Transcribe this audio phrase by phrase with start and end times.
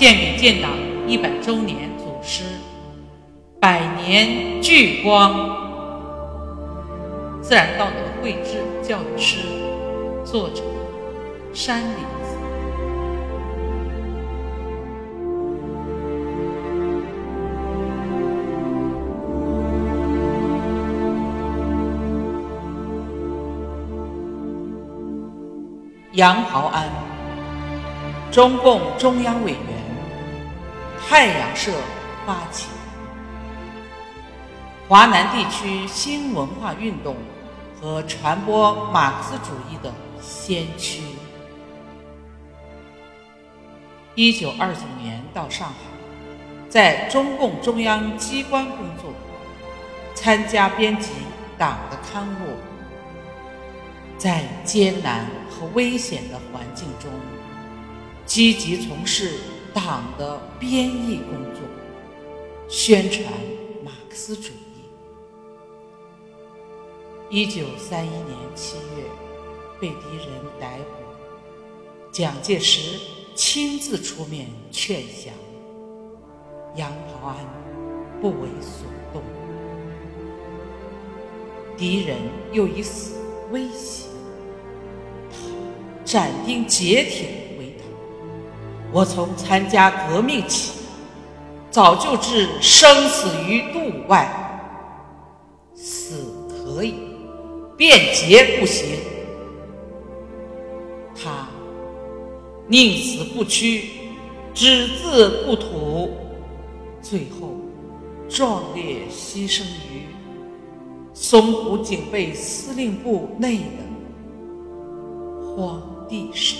[0.00, 0.70] 献给建党
[1.06, 2.42] 一百周年祖师，
[3.60, 5.58] 百年聚光。
[7.42, 9.40] 自然道德绘制教育师，
[10.24, 10.62] 作者
[11.52, 11.90] 山林
[12.22, 12.38] 子。
[26.12, 26.88] 杨豪安，
[28.30, 29.60] 中共中央委员，
[31.10, 31.72] 太阳社
[32.24, 32.68] 发起，
[34.86, 37.16] 华南地区新文化运动。
[37.80, 41.02] 和传播马克思主义的先驱。
[44.14, 45.74] 一九二九年到上海，
[46.68, 49.10] 在中共中央机关工作，
[50.14, 51.10] 参加编辑
[51.56, 52.56] 党的刊物，
[54.18, 57.10] 在艰难和危险的环境中，
[58.26, 59.40] 积极从事
[59.72, 61.62] 党的编译工作，
[62.68, 63.24] 宣传
[63.84, 64.54] 马克思主义。
[67.30, 69.04] 一九三一年七月，
[69.80, 70.26] 被敌人
[70.58, 72.98] 逮捕，蒋介石
[73.36, 75.32] 亲自出面劝降，
[76.74, 77.36] 杨袍安
[78.20, 79.22] 不为所动。
[81.76, 82.18] 敌人
[82.52, 83.14] 又以死
[83.52, 84.08] 威胁
[85.30, 85.36] 他，
[86.04, 87.28] 斩钉截铁
[88.92, 90.72] ：“我从参加革命起，
[91.70, 94.28] 早就置生死于度外，
[95.74, 96.94] 死可以。”
[97.76, 98.98] 变节不行，
[101.16, 101.48] 他
[102.68, 103.88] 宁死不屈，
[104.52, 106.10] 只字不吐，
[107.00, 107.54] 最后
[108.28, 110.04] 壮烈牺牲于
[111.14, 113.64] 淞沪警备司令部内的
[115.56, 116.58] 荒地上，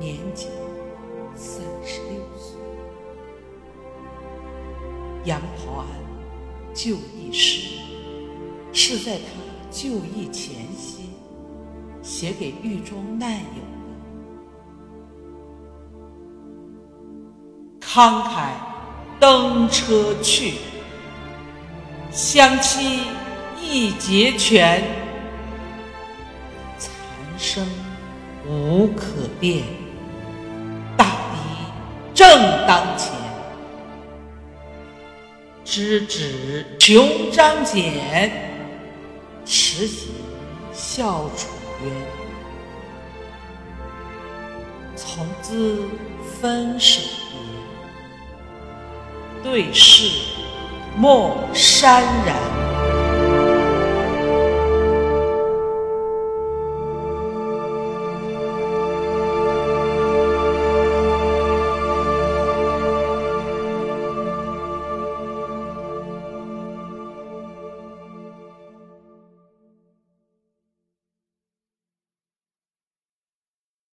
[0.00, 0.48] 年仅
[1.36, 2.58] 三十六岁。
[5.24, 5.86] 杨袍安
[6.74, 7.78] 就义时。
[8.72, 9.22] 是在他
[9.68, 11.10] 就义前夕
[12.02, 13.62] 写给狱中难友
[17.80, 18.52] 的：“慷慨
[19.18, 20.54] 登车去，
[22.12, 23.00] 相期
[23.60, 24.84] 一节拳，
[26.78, 26.92] 残
[27.36, 27.66] 生
[28.48, 29.64] 无可恋，
[35.70, 38.48] 知止穷章俭。”
[39.46, 40.12] 慈行
[40.72, 41.46] 孝楚
[41.84, 41.92] 渊，
[44.96, 45.84] 从兹
[46.40, 47.00] 分手
[49.42, 50.10] 别，对视
[50.96, 52.59] 莫潸然。